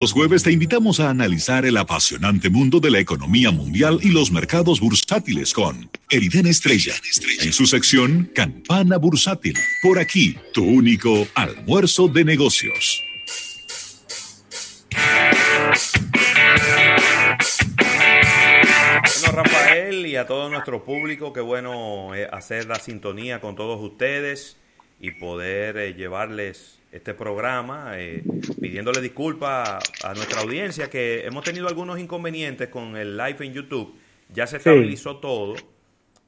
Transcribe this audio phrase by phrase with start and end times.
[0.00, 4.30] Los jueves te invitamos a analizar el apasionante mundo de la economía mundial y los
[4.30, 6.94] mercados bursátiles con Eriden Estrella,
[7.40, 9.56] en su sección Campana Bursátil.
[9.82, 13.02] Por aquí, tu único almuerzo de negocios.
[19.20, 23.82] Bueno, Rafael y a todo nuestro público, qué bueno eh, hacer la sintonía con todos
[23.82, 24.58] ustedes
[25.00, 28.22] y poder eh, llevarles este programa, eh,
[28.60, 33.94] pidiéndole disculpas a nuestra audiencia que hemos tenido algunos inconvenientes con el live en YouTube.
[34.32, 35.54] Ya se estabilizó todo.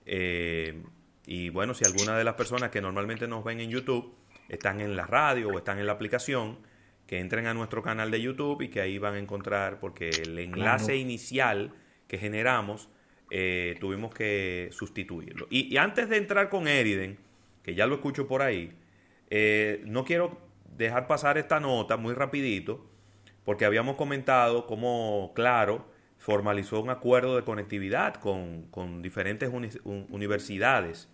[0.05, 0.83] Eh,
[1.27, 4.15] y bueno, si alguna de las personas que normalmente nos ven en YouTube
[4.49, 6.59] están en la radio o están en la aplicación,
[7.07, 10.39] que entren a nuestro canal de YouTube y que ahí van a encontrar, porque el
[10.39, 11.73] enlace inicial
[12.07, 12.89] que generamos
[13.31, 15.47] eh, tuvimos que sustituirlo.
[15.51, 17.19] Y, antes de entrar con Eriden,
[17.63, 18.73] que ya lo escucho por ahí,
[19.87, 20.50] no quiero
[20.85, 22.87] dejar pasar esta nota muy rapidito,
[23.45, 25.89] porque habíamos comentado cómo Claro
[26.19, 29.51] formalizó un acuerdo de conectividad con, diferentes
[29.85, 31.09] universidades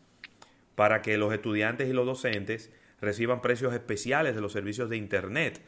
[0.74, 5.62] para que los estudiantes y los docentes reciban precios especiales de los servicios de Internet.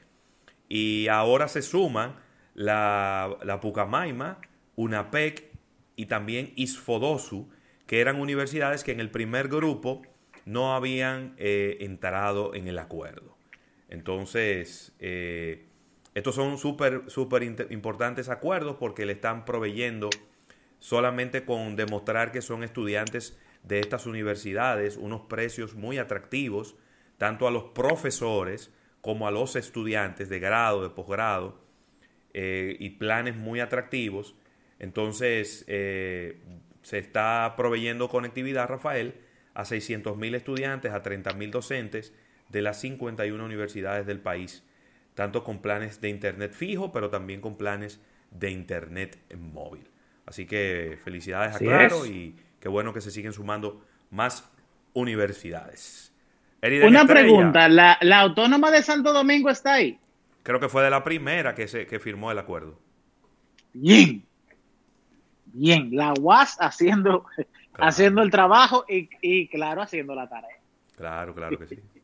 [0.69, 2.17] Y ahora se suman
[2.55, 4.41] la, la Pucamaima,
[4.77, 5.51] UNAPEC
[5.97, 7.49] y también ISFODOSU,
[7.87, 10.03] que eran universidades que en el primer grupo
[10.45, 13.38] no habían eh, entrado en el acuerdo.
[13.89, 15.67] Entonces, eh,
[16.15, 20.11] estos son súper, súper importantes acuerdos porque le están proveyendo
[20.79, 26.77] solamente con demostrar que son estudiantes de estas universidades unos precios muy atractivos,
[27.17, 31.61] tanto a los profesores como a los estudiantes de grado, de posgrado,
[32.35, 34.35] eh, y planes muy atractivos.
[34.79, 36.41] Entonces, eh,
[36.83, 39.15] se está proveyendo conectividad, Rafael,
[39.55, 42.13] a 600.000 estudiantes, a 30.000 docentes,
[42.49, 44.65] de las 51 universidades del país,
[45.15, 49.89] tanto con planes de Internet fijo, pero también con planes de Internet móvil.
[50.27, 54.51] Así que felicidades a Claro y qué bueno que se siguen sumando más
[54.93, 56.13] universidades.
[56.61, 59.99] Una pregunta, ¿la, Autónoma de Santo Domingo está ahí?
[60.43, 62.79] Creo que fue de la primera que, se, que firmó el acuerdo.
[63.73, 64.25] Bien,
[65.47, 67.27] bien, la UAS haciendo,
[67.75, 70.59] haciendo el trabajo y, y claro, haciendo la tarea.
[70.97, 71.79] Claro, claro que sí.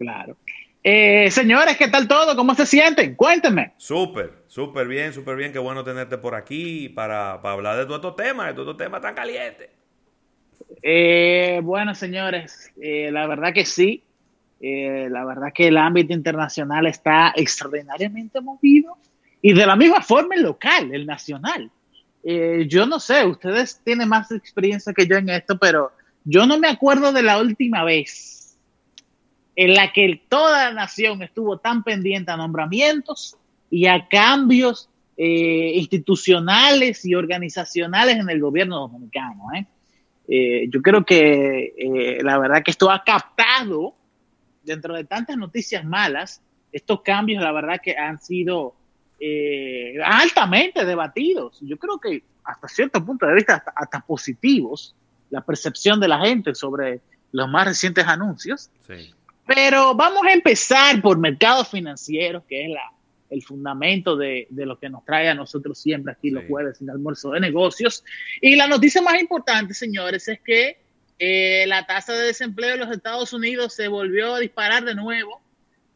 [0.00, 0.34] Claro.
[0.82, 2.34] Eh, señores, ¿qué tal todo?
[2.34, 3.14] ¿Cómo se sienten?
[3.16, 3.74] Cuéntenme.
[3.76, 5.52] Súper, súper bien, súper bien.
[5.52, 9.02] Qué bueno tenerte por aquí para, hablar de todos estos temas, de todos estos temas
[9.02, 9.68] tan calientes.
[10.82, 14.02] Eh, bueno, señores, eh, la verdad que sí.
[14.58, 18.96] la verdad que el ámbito internacional está extraordinariamente movido
[19.42, 21.70] y de la misma forma el local, el nacional.
[22.24, 25.92] yo no sé, ustedes tienen más experiencia que yo en esto, pero
[26.24, 28.39] yo no me acuerdo de la última vez
[29.60, 33.36] en la que toda la nación estuvo tan pendiente a nombramientos
[33.68, 34.88] y a cambios
[35.18, 39.52] eh, institucionales y organizacionales en el gobierno dominicano.
[39.54, 39.66] ¿eh?
[40.28, 43.96] Eh, yo creo que la verdad que esto ha captado,
[44.62, 46.40] dentro de tantas noticias malas,
[46.72, 48.74] estos cambios, la verdad que han sido
[50.02, 51.58] altamente debatidos.
[51.60, 54.96] Yo creo que hasta cierto punto de vista, hasta, hasta positivos,
[55.28, 58.70] la percepción de la gente sobre los más recientes anuncios.
[58.86, 59.14] Sí.
[59.52, 62.92] Pero vamos a empezar por mercados financieros, que es la,
[63.30, 66.94] el fundamento de, lo que nos trae a nosotros siempre aquí los jueves en el
[66.94, 68.04] almuerzo de negocios.
[68.40, 70.76] Y la noticia más importante, señores, es que
[71.18, 75.40] eh, la tasa de desempleo en los Estados Unidos se volvió a disparar de nuevo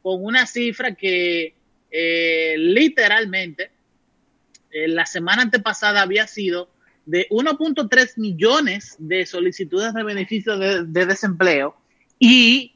[0.02, 1.54] con una cifra que
[1.92, 3.70] eh, literalmente
[4.72, 6.70] eh, la semana antepasada había sido
[7.06, 11.76] de 1.3 millones de solicitudes de beneficios de, de desempleo
[12.18, 12.73] y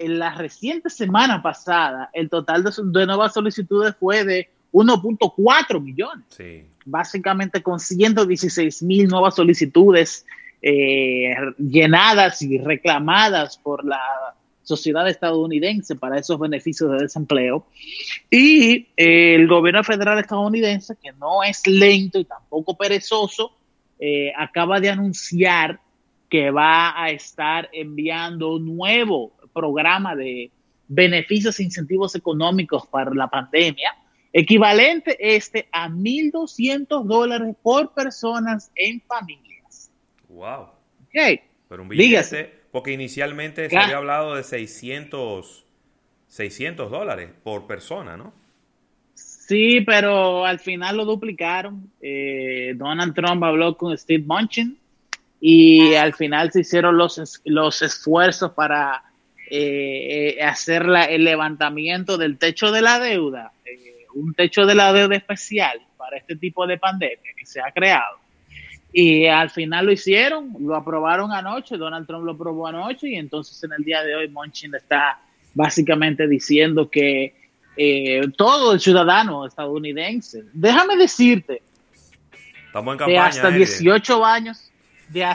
[0.00, 6.24] en la reciente semana pasada, el total de, nuevas solicitudes fue de 1.4 millones.
[6.86, 10.24] Básicamente con 116 mil nuevas solicitudes
[10.62, 14.00] eh, llenadas y reclamadas por la
[14.62, 17.66] sociedad estadounidense para esos beneficios de desempleo.
[18.30, 23.52] Y eh, el gobierno federal estadounidense, que no es lento y tampoco perezoso,
[23.98, 25.78] eh, acaba de anunciar
[26.30, 30.50] que va a estar enviando un nuevo programa de
[30.88, 33.94] beneficios e incentivos económicos para la pandemia,
[34.32, 39.90] equivalente este a 1.200 dólares por personas en familias.
[40.28, 40.68] Wow.
[41.08, 41.40] Okay.
[41.68, 45.64] Pero un billete, porque inicialmente se había hablado de 600,
[46.26, 48.32] 600 dólares por persona, ¿no?
[49.14, 51.90] Sí, pero al final lo duplicaron.
[52.00, 54.78] Eh, Donald Trump habló con Steve Munchin
[55.40, 59.09] y al final se hicieron los, los esfuerzos para
[59.50, 65.16] eh, hacer el levantamiento del techo de la deuda, eh, un techo de la deuda
[65.16, 68.18] especial para este tipo de pandemia que se ha creado.
[68.92, 73.62] Y al final lo hicieron, lo aprobaron anoche, Donald Trump lo aprobó anoche y entonces
[73.64, 75.20] en el día de hoy Monchin está
[75.54, 77.34] básicamente diciendo que
[77.76, 81.62] eh, todo el ciudadano estadounidense, déjame decirte,
[82.66, 84.69] Estamos en de hasta 18 años,
[85.12, 85.26] de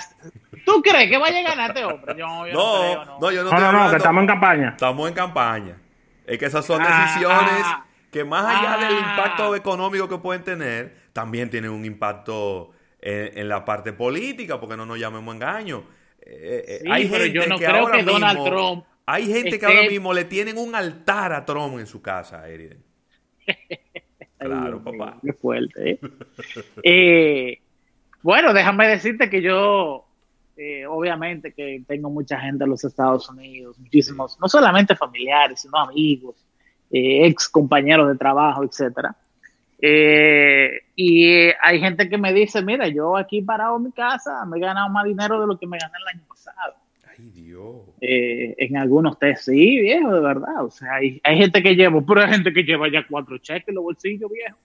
[0.65, 2.15] ¿tú crees que vaya a ganar este hombre?
[2.15, 4.69] no, no, yo no, no, no, que estamos en campaña.
[4.69, 5.77] Estamos en campaña.
[6.25, 9.09] Es que esas son ah, decisiones ah, que más allá del ah.
[9.09, 14.85] impacto económico que pueden tener, también tienen un impacto en, la parte política, porque no
[14.85, 15.83] nos llamemos engaño.
[16.21, 19.87] Eh, eh, hay gente yo no que creo que Donald Trump hay gente que ahora
[19.87, 22.83] mismo le tienen un altar a Trump en su casa, Eriden.
[24.39, 25.19] claro, papá.
[25.23, 25.91] Qué fuerte.
[25.91, 25.99] ¿eh?
[26.83, 27.61] eh,
[28.25, 30.03] bueno, déjame decirte que yo,
[30.57, 35.77] eh, obviamente, que tengo mucha gente en los Estados Unidos, muchísimos, no solamente familiares, sino
[35.77, 36.35] amigos,
[36.89, 39.15] eh, ex compañeros de trabajo, etcétera.
[40.95, 44.59] y hay gente que me dice, mira, yo aquí parado en mi casa me he
[44.59, 46.73] ganado más dinero de lo que me gané el año pasado.
[48.01, 50.65] Eh, en algunos test, sí, viejo, de verdad.
[50.65, 53.67] O sea, hay, hay gente que lleva, pero hay gente que lleva ya cuatro cheques
[53.67, 54.57] en los bolsillos, viejo.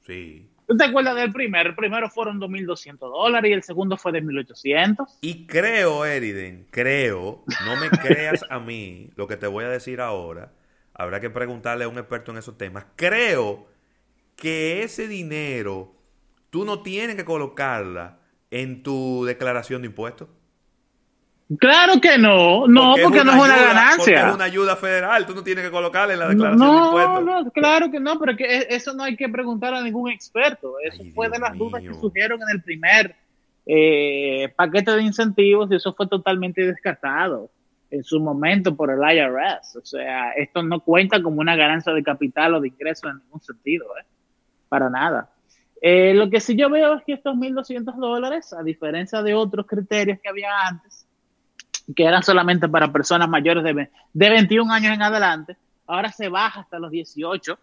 [0.00, 0.49] Sí.
[0.70, 1.70] ¿Tú te acuerdas del primero?
[1.70, 5.18] El primero fueron 2.200 dólares y el segundo fue de 1.800.
[5.20, 10.00] Y creo, Eriden, creo, no me creas a mí lo que te voy a decir
[10.00, 10.52] ahora.
[10.94, 12.86] Habrá que preguntarle a un experto en esos temas.
[12.94, 13.66] Creo
[14.36, 15.92] que ese dinero
[16.50, 18.20] tú no tienes que colocarla
[18.52, 20.28] en tu declaración de impuestos.
[21.58, 24.28] Claro que no, no, porque, no es una ganancia.
[24.28, 27.24] Es una ayuda federal, tú no tienes que colocarle en la declaración de impuestos.
[27.24, 30.74] No, claro que no, pero que eso no hay que preguntar a ningún experto.
[30.84, 33.16] Eso fue de las dudas que surgieron en el primer
[33.66, 37.50] eh, paquete de incentivos y eso fue totalmente descartado
[37.90, 39.74] en su momento por el IRS.
[39.74, 43.40] O sea, esto no cuenta como una ganancia de capital o de ingreso en ningún
[43.40, 44.06] sentido, ¿eh?
[44.68, 45.30] para nada.
[45.82, 49.66] Eh, lo que sí yo veo es que estos 1.200 dólares, a diferencia de otros
[49.66, 51.08] criterios que había antes,
[51.94, 55.56] que eran solamente para personas mayores de, de 21 años en adelante,
[55.86, 57.58] ahora se baja hasta los 18.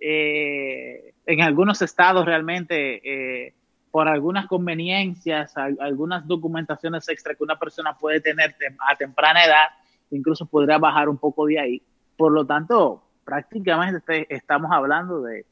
[0.00, 3.54] Eh, en algunos estados realmente, eh,
[3.90, 8.54] por algunas conveniencias, algunas documentaciones extra que una persona puede tener
[8.88, 9.66] a temprana edad,
[10.10, 11.82] incluso podría bajar un poco de ahí.
[12.16, 15.44] Por lo tanto, prácticamente estamos hablando de,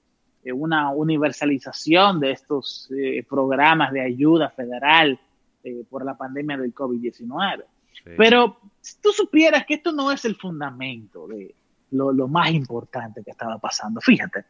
[0.50, 5.20] una universalización de estos eh, programas de ayuda federal
[5.90, 7.64] por la pandemia del COVID-19.
[8.16, 11.54] Pero si tú supieras que esto no es el fundamento de
[11.90, 14.44] lo, más importante que estaba pasando, fíjate,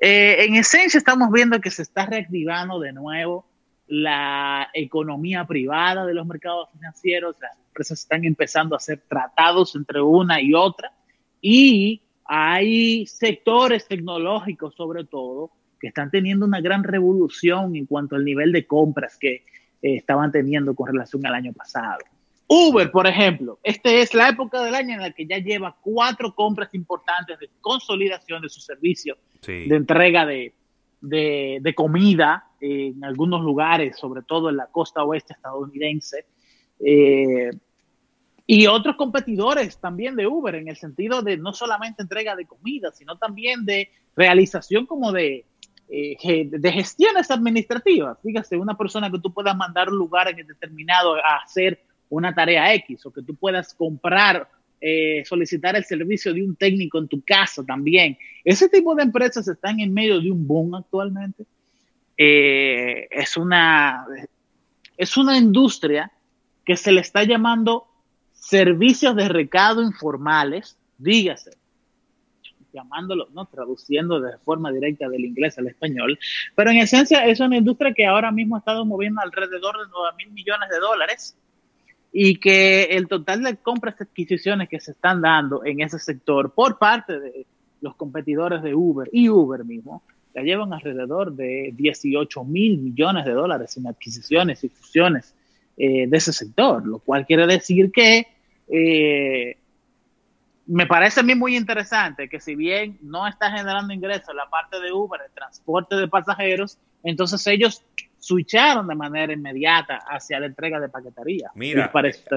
[0.00, 3.46] eh, en esencia estamos viendo que se está reactivando de nuevo
[3.86, 10.00] la economía privada de los mercados financieros, las empresas están empezando a hacer tratados entre
[10.00, 10.92] una y otra
[11.40, 18.24] y hay sectores tecnológicos sobre todo que están teniendo una gran revolución en cuanto al
[18.24, 19.42] nivel de compras que eh,
[19.82, 21.98] estaban teniendo con relación al año pasado.
[22.46, 26.34] Uber, por ejemplo, esta es la época del año en la que ya lleva cuatro
[26.34, 34.22] compras importantes de consolidación de su servicio de entrega de, comida en algunos lugares, sobre
[34.22, 36.26] todo en la costa oeste estadounidense.
[36.80, 37.50] Eh,
[38.46, 42.92] y otros competidores también de Uber, en el sentido de no solamente entrega de comida,
[42.92, 45.46] sino también de realización como de,
[45.88, 48.18] eh, de gestiones administrativas.
[48.22, 52.72] Dígase, una persona que tú puedas mandar un lugar en determinado a hacer una tarea
[52.74, 54.48] X o que tú puedas comprar,
[54.80, 58.18] eh, solicitar el servicio de un técnico en tu casa también.
[58.44, 61.46] Ese tipo de empresas están en medio de un boom actualmente.
[62.16, 64.06] Eh, es, una,
[64.96, 66.12] es una industria
[66.64, 67.86] que se le está llamando
[68.32, 71.52] servicios de recado informales, dígase,
[72.72, 76.18] llamándolo, no traduciendo de forma directa del inglés al español,
[76.54, 80.16] pero en esencia es una industria que ahora mismo ha estado moviendo alrededor de 9
[80.18, 81.36] mil millones de dólares
[82.16, 86.54] y que el total de compras y adquisiciones que se están dando en ese sector
[86.54, 87.44] por parte de
[87.80, 93.32] los competidores de Uber y Uber mismo, ya llevan alrededor de 18 mil millones de
[93.32, 95.34] dólares en adquisiciones y fusiones
[95.76, 98.28] eh, de ese sector, lo cual quiere decir que
[98.68, 99.56] eh,
[100.68, 104.80] me parece a mí muy interesante que si bien no está generando ingresos la parte
[104.80, 107.82] de Uber, el transporte de pasajeros, entonces ellos
[108.24, 111.50] switcharon de manera inmediata hacia la entrega de paquetería.
[111.54, 111.92] Mira,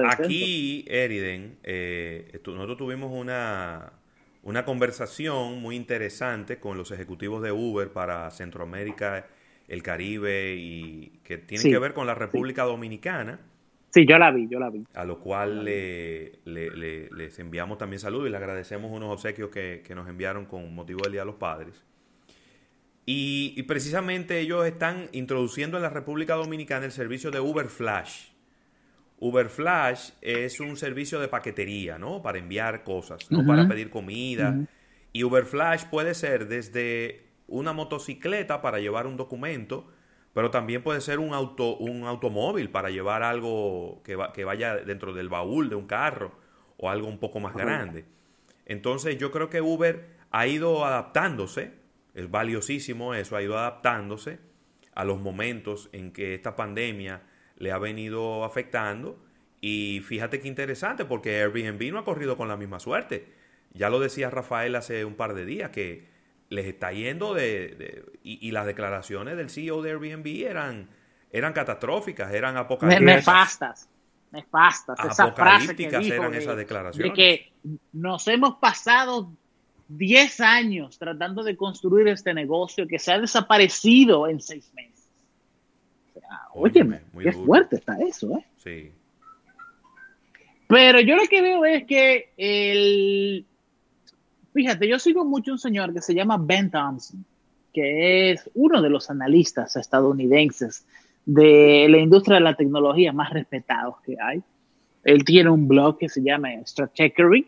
[0.06, 3.92] aquí, Eriden, eh, nosotros tuvimos una,
[4.42, 9.28] una conversación muy interesante con los ejecutivos de Uber para Centroamérica,
[9.66, 13.40] el Caribe y que tiene que ver con la República Dominicana.
[13.88, 14.84] Sí, yo la vi, yo la vi.
[14.92, 19.94] A lo cual le, les enviamos también saludos y le agradecemos unos obsequios que, que,
[19.94, 21.87] nos enviaron con motivo del Día de los Padres.
[23.10, 28.32] Y, precisamente ellos están introduciendo en la República Dominicana el servicio de Uber Flash.
[29.18, 32.20] Uber Flash es un servicio de paquetería, ¿no?
[32.20, 34.58] Para enviar cosas, no para pedir comida.
[35.14, 39.88] Y Uber Flash puede ser desde una motocicleta para llevar un documento,
[40.34, 45.14] pero también puede ser un, auto, un automóvil para llevar algo que, que vaya dentro
[45.14, 46.38] del baúl de un carro
[46.76, 48.04] o algo un poco más grande.
[48.66, 51.77] Entonces yo creo que Uber ha ido adaptándose
[52.18, 54.40] es valiosísimo eso, ha ido adaptándose
[54.94, 57.22] a los momentos en que esta pandemia
[57.56, 59.24] le ha venido afectando.
[59.60, 63.32] Y fíjate qué interesante, porque Airbnb no ha corrido con la misma suerte.
[63.72, 66.08] Ya lo decía Rafael hace un par de días, que
[66.48, 68.04] les está yendo de...
[68.24, 70.90] y, las declaraciones del CEO de Airbnb eran,
[71.30, 73.16] eran catastróficas, eran apocalípticas.
[73.16, 73.88] Nefastas,
[74.32, 75.20] nefastas.
[75.20, 77.12] Apocalípticas eran esas declaraciones.
[77.12, 77.52] De que
[77.92, 79.30] nos hemos pasado
[79.88, 85.08] 10 años tratando de construir este negocio que se ha desaparecido en seis meses.
[86.54, 88.44] Oye, qué fuerte está eso, ¿eh?
[88.58, 88.92] Sí.
[90.66, 93.46] Pero yo lo que veo es que el...
[94.52, 97.24] Fíjate, yo sigo mucho un señor que se llama Ben Thompson,
[97.72, 100.84] que es uno de los analistas estadounidenses
[101.24, 104.42] de la industria de la tecnología más respetados que hay.
[105.04, 107.46] Él tiene un blog que se llama Stratechery,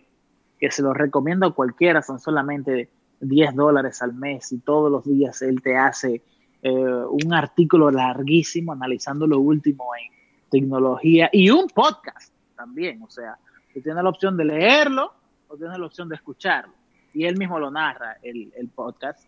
[0.60, 2.90] que se lo recomiendo a cualquiera, son solamente
[3.20, 6.22] 10 dólares al mes y todos los días él te hace
[6.62, 10.12] eh, un artículo larguísimo analizando lo último en
[10.50, 13.38] tecnología y un podcast también, o sea,
[13.72, 15.14] que tiene la opción de leerlo
[15.48, 16.74] o tiene la opción de escucharlo
[17.14, 19.24] y él mismo lo narra, el, podcast.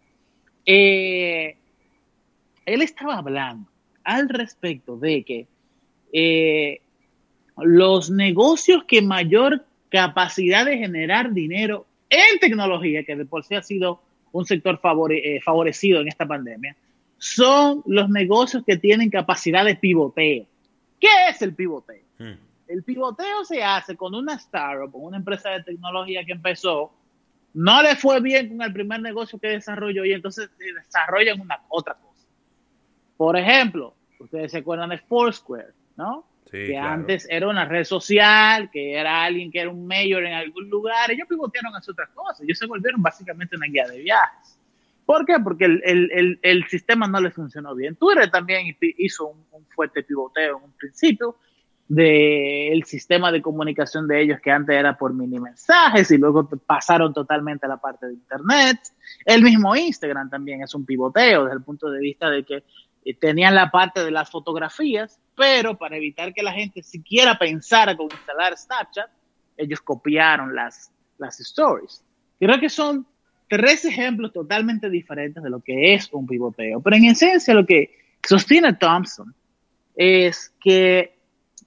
[0.67, 1.57] Eh,
[2.65, 3.69] él estaba hablando
[4.05, 5.49] al respecto de que
[6.13, 6.81] eh,
[7.57, 13.63] los negocios que mayor capacidad de generar dinero en tecnología, que de por sí ha
[13.63, 14.81] sido un sector
[15.11, 16.75] eh, favorecido en esta pandemia,
[17.19, 20.47] son los negocios que tienen capacidad de pivoteo.
[20.99, 22.03] ¿Qué es el pivoteo?
[22.19, 22.39] Hmm.
[22.67, 26.93] El pivoteo se hace con una startup, con una empresa de tecnología que empezó,
[27.53, 31.95] no le fue bien con el primer negocio que desarrolló y entonces desarrollan una otra
[31.95, 32.27] cosa.
[33.19, 36.25] Por ejemplo, ustedes se acuerdan de Foursquare, ¿no?
[36.53, 40.69] Que antes era una red social, que era alguien que era un mayor en algún
[40.69, 44.59] lugar, ellos pivotearon hacia otras cosas, ellos se volvieron básicamente una guía de viajes.
[45.07, 45.37] ¿Por qué?
[45.43, 47.97] Porque el, el, el, sistema no les funcionó bien.
[47.97, 51.37] Twitter también hizo un, fuerte pivoteo en un principio
[51.89, 57.13] del sistema de comunicación de ellos que antes era por mini mensajes y luego pasaron
[57.13, 58.79] totalmente a la parte de Internet.
[59.25, 62.63] El mismo Instagram también es un pivoteo desde el punto de vista de que
[63.21, 68.09] tenían la parte de las fotografías, pero para evitar que la gente siquiera pensara con
[68.11, 69.11] instalar Snapchat,
[69.57, 72.05] ellos copiaron las, las stories.
[72.39, 73.07] Creo que son
[73.49, 77.99] tres ejemplos totalmente diferentes de lo que es un pivoteo, pero en esencia lo que
[78.23, 79.35] sostiene Thompson
[79.95, 81.17] es que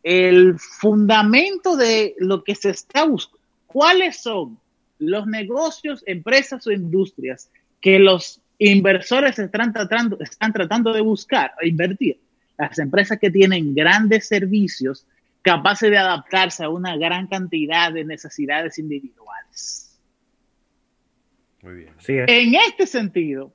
[0.04, 4.58] el fundamento de lo que se está buscando, cuáles son
[5.00, 7.52] los negocios, empresas o industrias
[7.82, 12.20] que los inversores están tratando, están tratando de buscar o invertir
[12.58, 15.06] las empresas que tienen grandes servicios
[15.42, 20.00] capaces de adaptarse a una gran cantidad de necesidades individuales.
[21.62, 21.94] Muy bien.
[22.08, 23.52] En este sentido,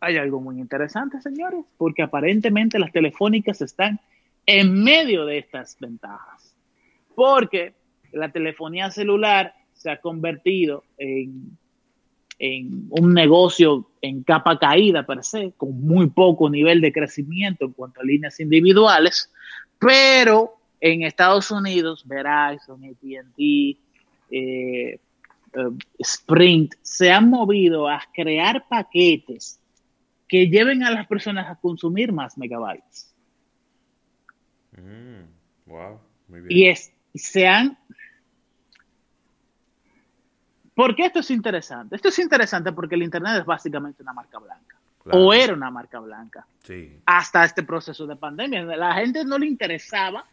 [0.00, 4.00] hay algo muy interesante, señores, porque aparentemente las telefónicas están
[4.46, 6.54] en medio de estas ventajas.
[7.14, 7.74] Porque
[8.12, 11.56] la telefonía celular se ha convertido en
[12.42, 17.72] en un negocio en capa caída per se, con muy poco nivel de crecimiento en
[17.72, 19.30] cuanto a líneas individuales,
[19.78, 23.78] pero en Estados Unidos, Verizon, ATT, eh,
[24.30, 24.98] eh,
[25.98, 29.60] Sprint se han movido a crear paquetes
[30.26, 33.14] que lleven a las personas a consumir más megabytes.
[34.72, 35.24] Mm,
[35.66, 36.58] wow, muy bien.
[36.58, 37.76] Y es, se han
[40.80, 41.94] ¿Por qué esto es interesante?
[41.94, 44.78] Esto es interesante porque el Internet es básicamente una marca blanca.
[45.12, 46.46] O era una marca blanca.
[47.04, 48.62] Hasta este proceso de pandemia.
[48.62, 50.24] La gente no le interesaba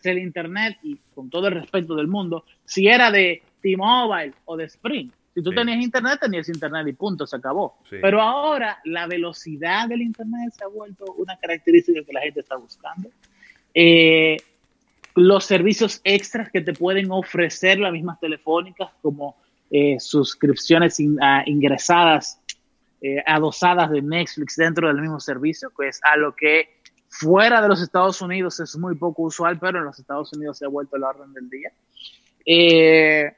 [0.00, 4.56] si el Internet, y con todo el respeto del mundo, si era de T-Mobile o
[4.56, 5.14] de Sprint.
[5.34, 7.78] Si tú tenías Internet, tenías Internet y punto, se acabó.
[7.88, 12.56] Pero ahora la velocidad del Internet se ha vuelto una característica que la gente está
[12.56, 13.08] buscando.
[13.72, 14.36] Eh,
[15.14, 19.36] los servicios extras que te pueden ofrecer las mismas telefónicas, como
[19.74, 22.38] eh, suscripciones ah, ingresadas,
[23.00, 26.68] eh, adosadas de Netflix dentro del mismo servicio, pues a lo que
[27.08, 30.66] fuera de los Estados Unidos es muy poco usual, pero en los Estados Unidos se
[30.66, 31.72] ha vuelto la orden del día.
[32.44, 33.32] Eh,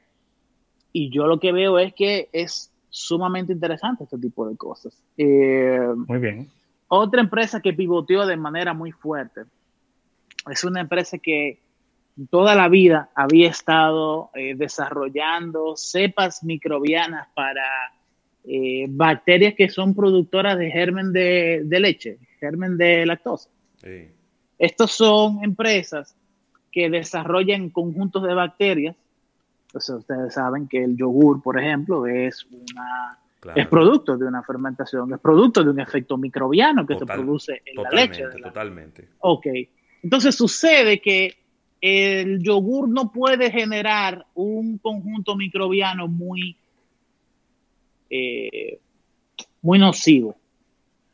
[0.91, 4.93] y yo lo que veo es que es sumamente interesante este tipo de cosas.
[5.17, 6.49] Muy bien.
[6.89, 9.43] Otra empresa que pivoteó de manera muy fuerte
[10.51, 11.61] es una empresa que
[12.29, 17.63] toda la vida había estado eh, desarrollando cepas microbianas para
[18.43, 23.49] eh, bacterias que son productoras de germen de, leche, germen de lactosa.
[23.77, 24.09] Sí.
[24.57, 26.15] Estos son empresas
[26.71, 28.95] que desarrollan conjuntos de bacterias.
[29.67, 33.19] Entonces, ustedes saben que el yogur, por ejemplo, es una
[33.53, 37.83] es producto de una fermentación, es producto de un efecto microbiano que se produce en
[37.83, 38.23] la leche.
[38.41, 39.09] Totalmente.
[39.19, 39.45] Ok.
[40.01, 41.44] Entonces sucede que
[41.87, 46.57] el yogur no puede generar un conjunto microbiano muy,
[48.09, 48.79] eh,
[49.61, 50.35] muy nocivo,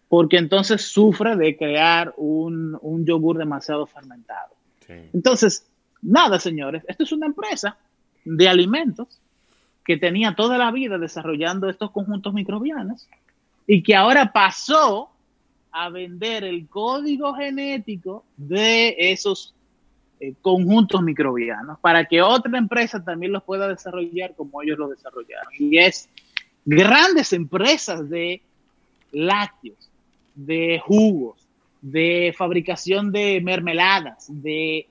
[0.07, 4.55] porque entonces sufre de crear un, yogur demasiado fermentado.
[5.13, 5.67] Entonces,
[6.01, 7.77] nada, señores, esto es una empresa
[8.23, 9.19] de alimentos
[9.83, 13.09] que tenía toda la vida desarrollando estos conjuntos microbianos
[13.67, 15.09] y que ahora pasó
[15.69, 19.53] a vender el código genético de esos
[20.23, 25.51] eh, conjuntos microbianos para que otra empresa también los pueda desarrollar como ellos lo desarrollaron.
[25.57, 26.09] Y es
[26.63, 28.43] grandes empresas de
[29.11, 29.89] lácteos,
[30.35, 31.47] de jugos,
[31.81, 34.87] de fabricación de mermeladas, de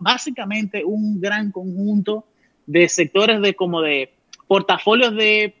[0.00, 2.24] básicamente un gran conjunto
[2.64, 4.14] de sectores de como de
[4.46, 5.54] portafolios de,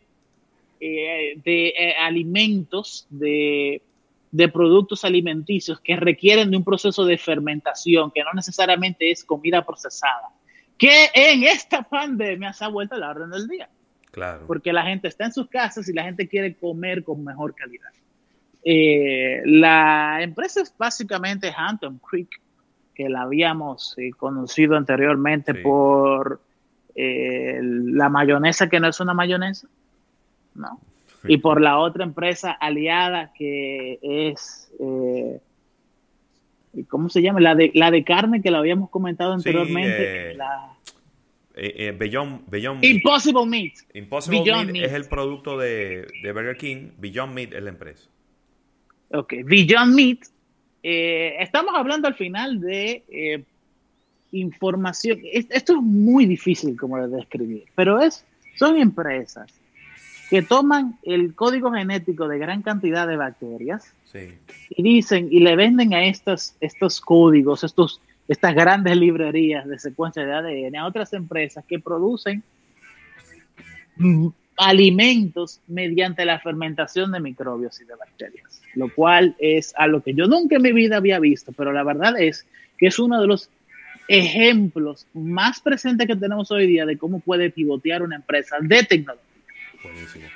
[0.80, 3.82] eh, de eh, alimentos, de
[4.30, 9.64] de productos alimenticios que requieren de un proceso de fermentación, que no necesariamente es comida
[9.64, 10.28] procesada,
[10.76, 13.68] que en esta pandemia se ha vuelto la orden del día.
[14.10, 14.46] Claro.
[14.46, 17.90] Porque la gente está en sus casas y la gente quiere comer con mejor calidad.
[18.64, 22.28] Eh, la empresa es básicamente Hampton Creek,
[22.94, 26.40] que la habíamos eh, conocido anteriormente por
[26.94, 29.68] eh, la mayonesa que no es una mayonesa,
[30.54, 30.80] ¿no?
[31.24, 35.40] Y por la otra empresa aliada que es, eh,
[36.88, 37.40] ¿cómo se llama?
[37.40, 40.30] La de, la de carne que la habíamos comentado anteriormente.
[40.30, 40.74] Eh, la...
[41.60, 43.72] Eh, Beyond, Impossible Meat.
[43.94, 46.90] Impossible Meat, es el producto de, de, Burger King.
[46.98, 48.08] Beyond Meat es la empresa.
[49.10, 50.18] Ok, Beyond Meat.
[50.82, 53.44] estamos hablando al final de
[54.30, 55.18] información.
[55.32, 58.24] Esto es muy difícil como de describir, pero es,
[58.56, 59.57] son empresas
[60.28, 63.94] que toman el código genético de gran cantidad de bacterias
[64.70, 70.24] y dicen y le venden a estos, estos códigos, estos, estas grandes librerías de secuencia
[70.24, 72.42] de ADN a otras empresas que producen
[74.56, 80.26] alimentos mediante la fermentación de microbios y de bacterias, lo cual es algo que yo
[80.26, 83.50] nunca en mi vida había visto, pero la verdad es que es uno de los
[84.08, 89.27] ejemplos más presentes que tenemos hoy día de cómo puede pivotear una empresa de tecnología
[89.82, 90.28] Buenísimo.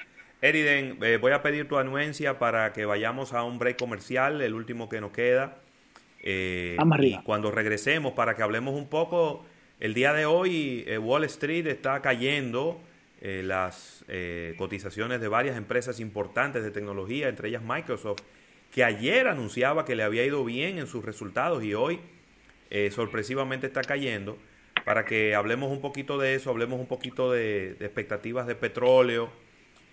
[0.43, 4.55] Eriden, eh, voy a pedir tu anuencia para que vayamos a un break comercial, el
[4.55, 5.59] último que nos queda.
[6.21, 9.47] Eh, y cuando regresemos, para que hablemos un poco,
[9.79, 12.81] el día de hoy eh, Wall Street está cayendo
[13.25, 14.05] las
[14.59, 18.19] cotizaciones de varias empresas importantes de tecnología, entre ellas Microsoft,
[18.73, 22.01] que ayer anunciaba que le había ido bien en sus resultados y hoy
[22.91, 24.37] sorpresivamente está cayendo
[24.85, 29.31] para que hablemos un poquito de eso, hablemos un poquito de, expectativas de petróleo.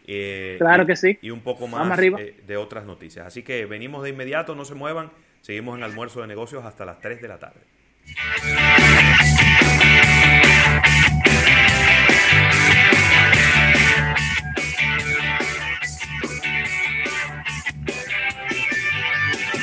[0.07, 1.19] Eh, claro que sí.
[1.21, 3.27] Y un poco más eh, de otras noticias.
[3.27, 5.11] Así que venimos de inmediato, no se muevan.
[5.41, 7.61] Seguimos en almuerzo de negocios hasta las 3 de la tarde.